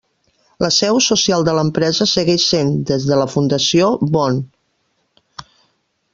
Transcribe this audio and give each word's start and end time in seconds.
La 0.63 0.69
seu 0.77 0.95
social 1.07 1.45
de 1.49 1.53
l'empresa 1.57 2.07
segueix 2.13 2.47
sent, 2.53 2.73
des 2.93 3.07
de 3.11 3.21
la 3.21 3.29
fundació, 3.35 3.93
Bonn. 4.17 5.55